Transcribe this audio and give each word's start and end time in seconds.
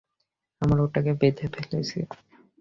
আমরা 0.61 0.79
ওটাকে 0.83 1.11
বেঁধে 1.13 1.45
ফেলেছি। 1.55 1.99